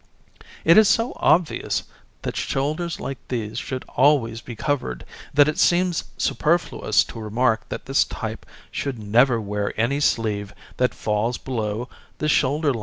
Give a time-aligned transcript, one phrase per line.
[0.65, 1.83] It is so obvious
[2.23, 7.85] that shoulders like these should always be covered that it seems superfluous to remark that
[7.85, 11.87] this type should never wear any sleeve that falls below
[12.17, 12.79] the shoulder line.